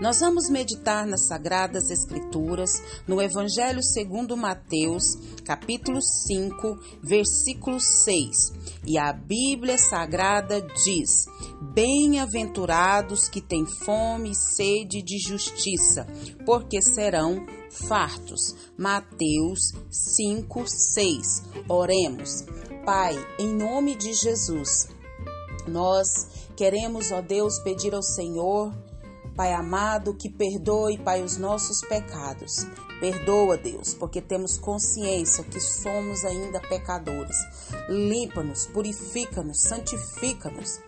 [0.00, 2.70] Nós vamos meditar nas Sagradas Escrituras,
[3.06, 8.52] no Evangelho segundo Mateus, capítulo 5, versículo 6.
[8.86, 11.26] E a Bíblia Sagrada diz:
[11.72, 16.06] Bem-aventurados que têm fome e sede de justiça,
[16.44, 17.46] porque serão
[17.88, 18.54] fartos.
[18.76, 21.42] Mateus 5, 6.
[21.68, 22.44] Oremos.
[22.84, 24.88] Pai, em nome de Jesus,
[25.68, 26.08] nós
[26.56, 28.72] queremos, ó Deus, pedir ao Senhor
[29.36, 32.66] Pai amado, que perdoe, Pai, os nossos pecados.
[33.00, 37.36] Perdoa, Deus, porque temos consciência que somos ainda pecadores.
[37.88, 40.80] Limpa-nos, purifica-nos, santifica-nos.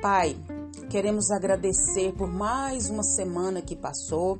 [0.00, 0.36] Pai,
[0.88, 4.38] queremos agradecer por mais uma semana que passou.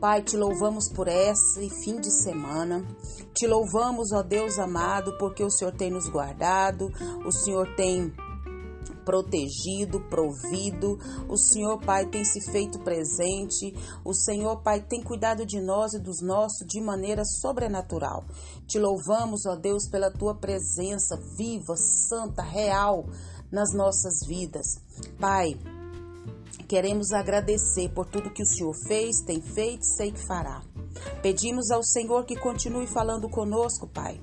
[0.00, 2.84] Pai, te louvamos por esse fim de semana.
[3.32, 6.90] Te louvamos, ó Deus amado, porque o Senhor tem nos guardado,
[7.24, 8.12] o Senhor tem
[9.10, 10.96] protegido, provido.
[11.28, 13.74] O Senhor, Pai, tem se feito presente.
[14.04, 18.24] O Senhor, Pai, tem cuidado de nós e dos nossos de maneira sobrenatural.
[18.68, 23.04] Te louvamos, ó Deus, pela tua presença viva, santa, real
[23.50, 24.78] nas nossas vidas.
[25.18, 25.58] Pai,
[26.68, 30.62] queremos agradecer por tudo que o Senhor fez, tem feito e sei que fará.
[31.20, 34.20] Pedimos ao Senhor que continue falando conosco, Pai.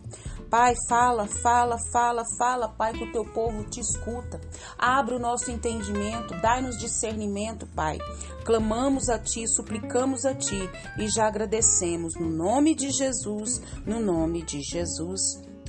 [0.50, 4.40] Pai, fala, fala, fala, fala, Pai, que o teu povo te escuta.
[4.78, 7.98] Abre o nosso entendimento, dai-nos discernimento, Pai.
[8.46, 14.42] Clamamos a Ti, suplicamos a Ti e já agradecemos no nome de Jesus, no nome
[14.44, 15.20] de Jesus.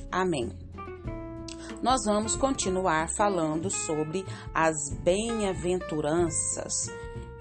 [0.09, 0.49] Amém.
[1.81, 6.73] Nós vamos continuar falando sobre as bem-aventuranças.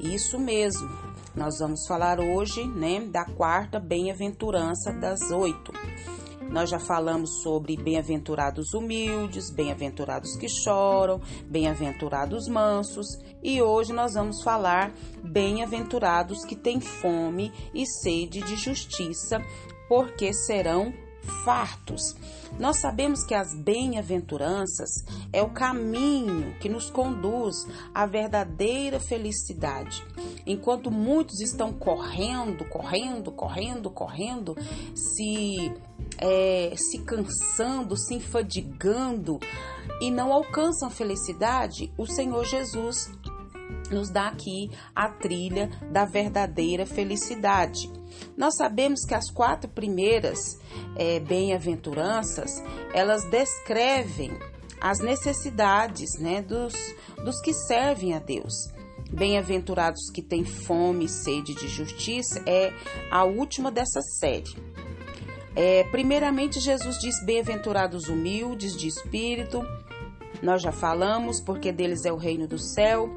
[0.00, 0.88] Isso mesmo.
[1.34, 5.72] Nós vamos falar hoje, né, da quarta bem-aventurança das oito.
[6.50, 13.06] Nós já falamos sobre bem-aventurados humildes, bem-aventurados que choram, bem-aventurados mansos,
[13.42, 14.92] e hoje nós vamos falar
[15.22, 19.40] bem-aventurados que têm fome e sede de justiça,
[19.88, 20.92] porque serão
[21.44, 22.14] fartos.
[22.58, 24.90] Nós sabemos que as bem-aventuranças
[25.32, 30.04] é o caminho que nos conduz à verdadeira felicidade.
[30.46, 34.56] Enquanto muitos estão correndo, correndo, correndo, correndo,
[34.94, 35.72] se,
[36.18, 39.38] é, se cansando, se enfadigando
[40.00, 43.10] e não alcançam felicidade, o Senhor Jesus
[43.90, 47.90] nos dá aqui a trilha da verdadeira felicidade.
[48.36, 50.58] Nós sabemos que as quatro primeiras
[50.96, 52.62] é, bem-aventuranças
[52.92, 54.30] elas descrevem
[54.80, 56.74] as necessidades né, dos,
[57.24, 58.54] dos que servem a Deus.
[59.10, 62.72] Bem-aventurados que têm fome e sede de justiça é
[63.10, 64.54] a última dessa série.
[65.56, 69.62] É, primeiramente, Jesus diz: Bem-aventurados humildes de espírito.
[70.42, 73.10] Nós já falamos, porque deles é o reino do céu.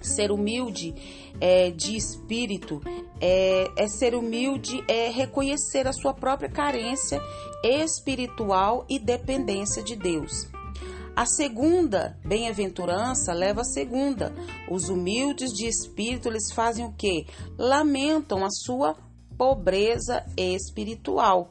[0.00, 0.94] Ser humilde
[1.40, 2.80] é, de espírito
[3.20, 7.20] é, é ser humilde, é reconhecer a sua própria carência
[7.62, 10.48] espiritual e dependência de Deus.
[11.18, 14.32] A segunda bem-aventurança leva a segunda.
[14.70, 17.26] Os humildes de espírito, eles fazem o que?
[17.58, 18.94] Lamentam a sua
[19.36, 21.50] pobreza espiritual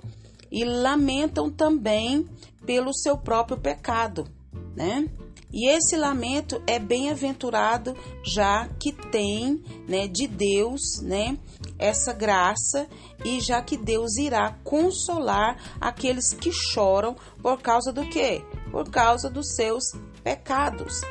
[0.49, 2.25] e lamentam também
[2.65, 4.25] pelo seu próprio pecado,
[4.73, 5.05] né?
[5.51, 11.37] E esse lamento é bem-aventurado já que tem, né, de Deus, né,
[11.79, 12.87] essa graça
[13.23, 18.43] e já que Deus irá consolar aqueles que choram por causa do quê?
[18.71, 19.83] Por causa dos seus
[20.23, 21.01] pecados.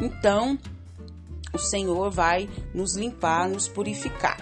[0.00, 0.58] Então,
[1.52, 4.36] o Senhor vai nos limpar, nos purificar.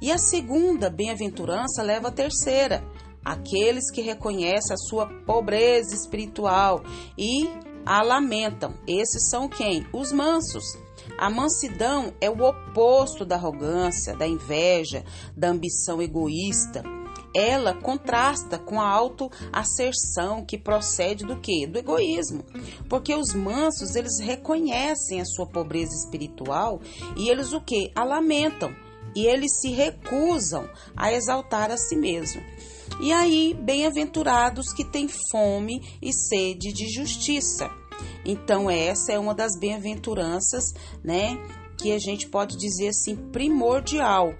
[0.00, 2.84] E a segunda bem-aventurança leva a terceira,
[3.24, 6.84] aqueles que reconhecem a sua pobreza espiritual
[7.18, 7.48] e
[7.86, 8.74] a lamentam.
[8.86, 9.86] Esses são quem?
[9.92, 10.64] Os mansos.
[11.18, 15.04] A mansidão é o oposto da arrogância, da inveja,
[15.36, 16.82] da ambição egoísta.
[17.34, 21.66] Ela contrasta com a autoasserção que procede do que?
[21.66, 22.44] Do egoísmo.
[22.88, 26.80] Porque os mansos, eles reconhecem a sua pobreza espiritual
[27.16, 27.90] e eles o que?
[27.94, 28.74] A lamentam.
[29.16, 32.42] E eles se recusam a exaltar a si mesmo.
[33.00, 37.70] E aí, bem-aventurados que têm fome e sede de justiça.
[38.24, 40.64] Então, essa é uma das bem-aventuranças,
[41.02, 41.36] né,
[41.78, 44.34] que a gente pode dizer assim, primordial.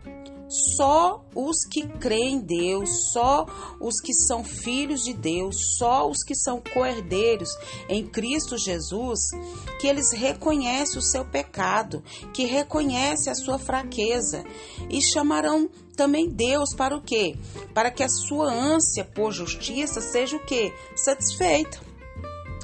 [0.48, 3.46] Só os que creem em Deus, só
[3.80, 7.48] os que são filhos de Deus, só os que são coerdeiros
[7.88, 9.30] em Cristo Jesus,
[9.80, 12.02] que eles reconhecem o seu pecado,
[12.32, 14.44] que reconhecem a sua fraqueza
[14.90, 17.36] e chamarão também Deus para o quê?
[17.72, 20.72] Para que a sua ânsia por justiça seja o quê?
[20.96, 21.93] Satisfeita.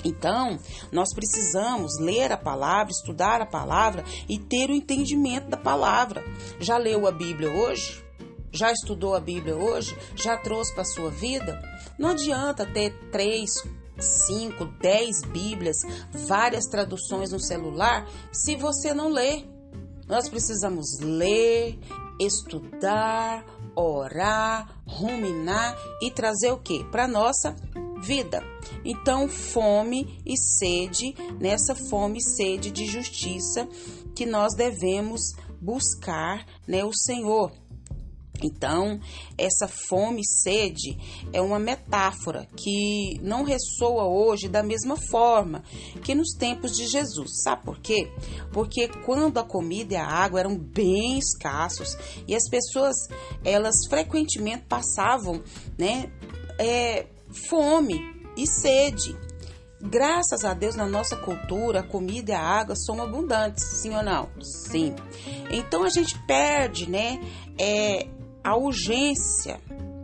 [0.04, 0.58] Então,
[0.90, 6.24] nós precisamos ler a palavra, estudar a palavra e ter o entendimento da palavra.
[6.58, 8.04] Já leu a Bíblia hoje?
[8.52, 9.96] Já estudou a Bíblia hoje?
[10.16, 11.60] Já trouxe para a sua vida?
[11.98, 13.50] Não adianta ter três,
[13.98, 15.76] cinco, dez Bíblias,
[16.26, 19.44] várias traduções no celular, se você não lê.
[20.08, 21.78] Nós precisamos ler,
[22.18, 23.44] estudar,
[23.76, 26.82] orar, ruminar e trazer o que?
[26.90, 27.54] Para nossa
[28.02, 28.42] vida.
[28.84, 33.68] Então, fome e sede, nessa fome e sede de justiça
[34.14, 35.20] que nós devemos
[35.60, 37.52] buscar, né, o Senhor.
[38.42, 38.98] Então,
[39.36, 40.96] essa fome e sede
[41.32, 45.62] é uma metáfora que não ressoa hoje da mesma forma
[46.02, 47.42] que nos tempos de Jesus.
[47.42, 48.10] Sabe por quê?
[48.52, 51.96] Porque quando a comida e a água eram bem escassos
[52.26, 52.96] e as pessoas,
[53.44, 55.42] elas frequentemente passavam,
[55.78, 56.10] né,
[56.58, 58.00] é, fome
[58.36, 59.16] e sede.
[59.80, 64.02] Graças a Deus, na nossa cultura, a comida e a água são abundantes, sim ou
[64.02, 64.28] não?
[64.42, 64.94] Sim.
[65.50, 67.18] Então a gente perde, né,
[67.58, 68.06] é,
[68.44, 69.58] a urgência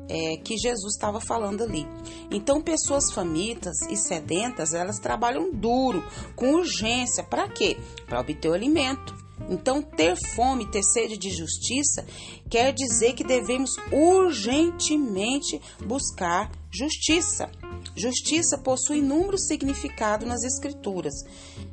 [0.08, 1.87] é, que Jesus estava falando ali.
[2.31, 6.02] Então, pessoas famintas e sedentas, elas trabalham duro,
[6.34, 7.25] com urgência.
[7.25, 7.76] Para quê?
[8.06, 9.14] Para obter o alimento.
[9.49, 12.05] Então, ter fome, ter sede de justiça,
[12.49, 17.50] quer dizer que devemos urgentemente buscar justiça.
[17.94, 21.14] Justiça possui inúmeros significados nas Escrituras.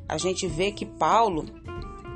[0.08, 1.46] A gente vê que Paulo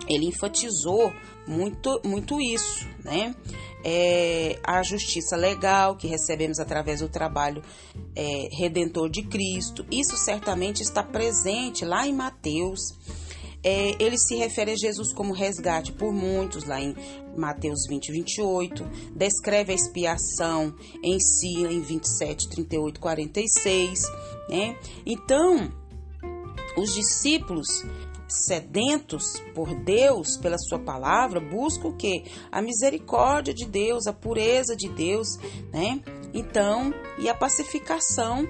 [0.07, 1.11] ele enfatizou
[1.45, 3.35] muito, muito isso, né?
[3.83, 7.61] É, a justiça legal que recebemos através do trabalho
[8.15, 12.79] é, redentor de Cristo, isso certamente está presente lá em Mateus.
[13.63, 16.95] É, ele se refere a Jesus como resgate por muitos, lá em
[17.37, 18.83] Mateus 20, 28.
[19.15, 20.73] Descreve a expiação
[21.03, 24.01] em si, em 27, 38, 46.
[24.49, 24.77] Né?
[25.05, 25.71] Então,
[26.77, 27.67] os discípulos
[28.27, 32.25] sedentos por Deus, pela sua palavra, buscam o que?
[32.51, 35.37] A misericórdia de Deus, a pureza de Deus,
[35.71, 36.01] né?
[36.33, 38.45] Então, e a pacificação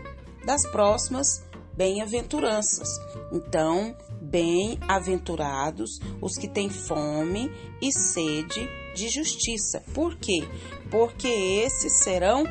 [0.45, 1.45] das próximas
[1.75, 2.89] bem-aventuranças.
[3.31, 3.95] Então,
[4.37, 7.51] bem-aventurados os que têm fome
[7.81, 9.83] e sede de justiça.
[9.95, 10.47] Por quê?
[10.91, 12.43] Porque esses serão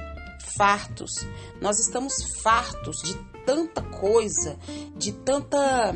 [0.57, 1.13] fartos.
[1.61, 4.59] Nós estamos fartos de tanta coisa,
[4.97, 5.93] de tanta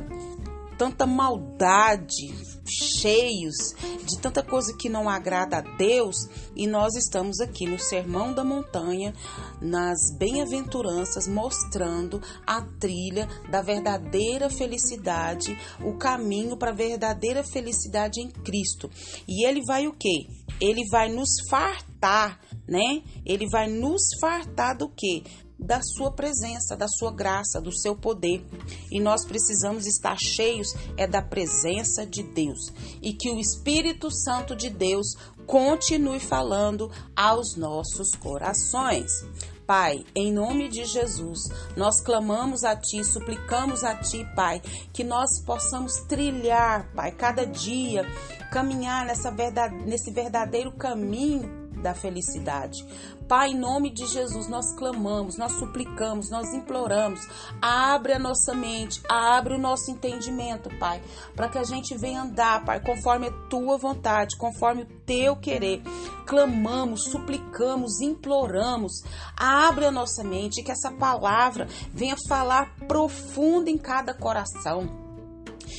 [0.80, 2.32] tanta maldade,
[2.66, 3.74] cheios
[4.06, 6.16] de tanta coisa que não agrada a Deus,
[6.56, 9.12] e nós estamos aqui no Sermão da Montanha,
[9.60, 15.54] nas bem-aventuranças, mostrando a trilha da verdadeira felicidade,
[15.84, 18.90] o caminho para a verdadeira felicidade em Cristo.
[19.28, 20.28] E ele vai o quê?
[20.58, 23.02] Ele vai nos fartar, né?
[23.26, 25.24] Ele vai nos fartar do quê?
[25.60, 28.44] Da sua presença, da sua graça, do seu poder.
[28.90, 32.72] E nós precisamos estar cheios é da presença de Deus
[33.02, 35.14] e que o Espírito Santo de Deus
[35.46, 39.10] continue falando aos nossos corações.
[39.66, 44.60] Pai, em nome de Jesus, nós clamamos a Ti, suplicamos a Ti, Pai,
[44.92, 48.04] que nós possamos trilhar, Pai, cada dia,
[48.50, 52.84] caminhar nessa verdade, nesse verdadeiro caminho da felicidade.
[53.28, 57.20] Pai, em nome de Jesus, nós clamamos, nós suplicamos, nós imploramos.
[57.62, 61.00] Abre a nossa mente, abre o nosso entendimento, Pai,
[61.36, 65.80] para que a gente venha andar, Pai, conforme a tua vontade, conforme o teu querer.
[66.26, 68.92] Clamamos, suplicamos, imploramos.
[69.36, 75.08] Abre a nossa mente, que essa palavra venha falar profundo em cada coração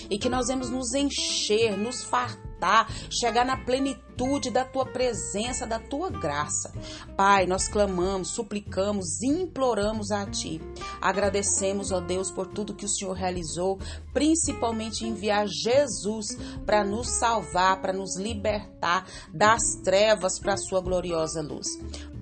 [0.09, 4.10] e que nós vamos nos encher, nos fartar, chegar na plenitude
[4.51, 6.71] da tua presença, da tua graça.
[7.17, 10.61] Pai, nós clamamos, suplicamos, imploramos a ti.
[11.01, 13.79] Agradecemos, ó Deus, por tudo que o Senhor realizou,
[14.13, 21.41] principalmente enviar Jesus para nos salvar, para nos libertar das trevas para a sua gloriosa
[21.41, 21.67] luz.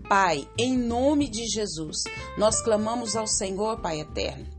[0.08, 2.04] Pai, em nome de Jesus,
[2.38, 4.59] nós clamamos ao Senhor, Pai eterno